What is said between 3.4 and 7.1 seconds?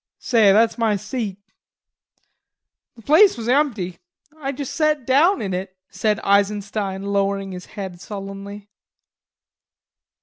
empty.... I sat down in it," said Eisenstein,